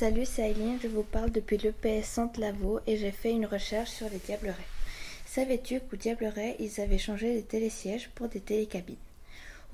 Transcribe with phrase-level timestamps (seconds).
[0.00, 4.08] Salut, c'est Aileen, je vous parle depuis l'EPS Sainte-Lavaux et j'ai fait une recherche sur
[4.08, 4.56] les diablerets.
[5.26, 8.96] Savais-tu qu'au Diableret, ils avaient changé les télésièges pour des télécabines?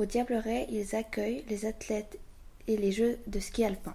[0.00, 2.18] Au Diableret, ils accueillent les athlètes
[2.66, 3.94] et les jeux de ski alpin.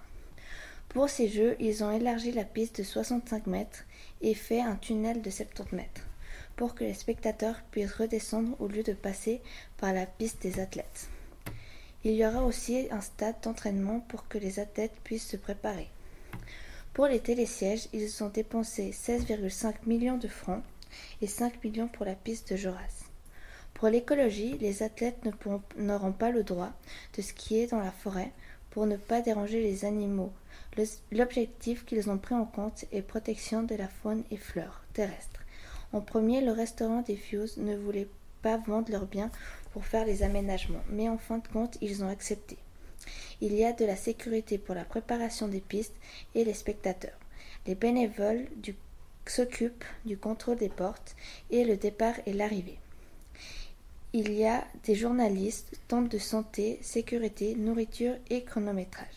[0.87, 3.83] Pour ces jeux, ils ont élargi la piste de 65 mètres
[4.21, 6.07] et fait un tunnel de 70 mètres
[6.55, 9.41] pour que les spectateurs puissent redescendre au lieu de passer
[9.75, 11.09] par la piste des athlètes.
[12.05, 15.89] Il y aura aussi un stade d'entraînement pour que les athlètes puissent se préparer.
[16.93, 20.61] Pour les télésièges, ils ont dépensé 16,5 millions de francs
[21.21, 23.05] et 5 millions pour la piste de Joras.
[23.73, 25.23] Pour l'écologie, les athlètes
[25.77, 26.73] n'auront pas le droit
[27.15, 28.33] de skier dans la forêt
[28.71, 30.33] pour ne pas déranger les animaux.
[31.13, 35.39] L'objectif qu'ils ont pris en compte est protection de la faune et flore terrestre.
[35.93, 38.09] En premier, le restaurant des Fuse ne voulait
[38.41, 39.31] pas vendre leurs biens
[39.71, 42.57] pour faire les aménagements, mais en fin de compte, ils ont accepté.
[43.41, 45.95] Il y a de la sécurité pour la préparation des pistes
[46.35, 47.17] et les spectateurs.
[47.65, 48.45] Les bénévoles
[49.25, 51.15] s'occupent du contrôle des portes
[51.49, 52.77] et le départ et l'arrivée.
[54.13, 59.07] Il y a des journalistes, tentes de santé, sécurité, nourriture et chronométrage.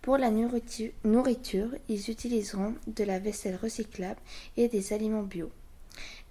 [0.00, 4.20] Pour la nourriture, ils utiliseront de la vaisselle recyclable
[4.56, 5.50] et des aliments bio.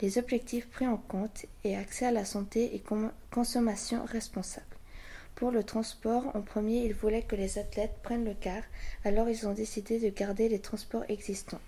[0.02, 2.84] Les objectifs pris en compte est accès à la santé et
[3.30, 4.77] consommation responsable.
[5.38, 8.64] Pour le transport, en premier, ils voulaient que les athlètes prennent le car,
[9.06, 11.62] alors ils ont décidé de garder les transports existants.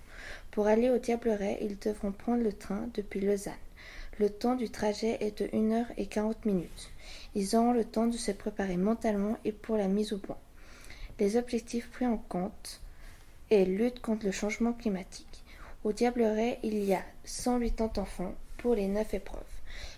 [0.50, 3.54] Pour aller au Diableret, ils devront prendre le train depuis Lausanne.
[4.18, 6.90] Le temps du trajet est de 1 heure et 40 minutes.
[7.36, 10.38] Ils auront le temps de se préparer mentalement et pour la mise au point.
[11.20, 12.80] Les objectifs pris en compte
[13.52, 15.44] est lutte contre le changement climatique.
[15.84, 19.44] Au Diableret, il y a 180 enfants pour les 9 épreuves.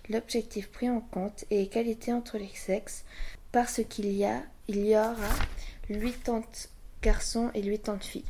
[0.09, 3.03] L'objectif pris en compte est égalité entre les sexes
[3.53, 5.15] parce qu'il y a, il y aura
[5.87, 6.41] 80
[7.01, 8.25] garçons et 80 filles.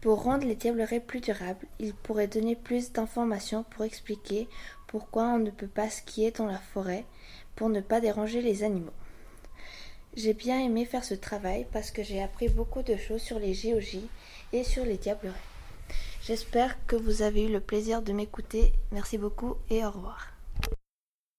[0.00, 4.48] Pour rendre les diablerets plus durables, il pourrait donner plus d'informations pour expliquer
[4.86, 7.04] pourquoi on ne peut pas skier dans la forêt
[7.56, 8.92] pour ne pas déranger les animaux.
[10.16, 13.52] J'ai bien aimé faire ce travail parce que j'ai appris beaucoup de choses sur les
[13.52, 14.08] géologies
[14.52, 15.36] et sur les diablerets.
[16.22, 18.72] J'espère que vous avez eu le plaisir de m'écouter.
[18.92, 20.37] Merci beaucoup et au revoir.